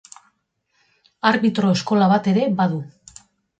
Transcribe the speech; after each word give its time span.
Arbitro 1.33 1.71
eskola 1.75 2.09
bat 2.15 2.33
ere 2.35 2.49
badu. 2.63 2.83